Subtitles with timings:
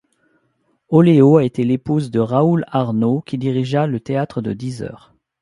[0.89, 5.13] Oléo a été l'épouse de Raoul Arnaud qui dirigea le théâtre de Dix heures.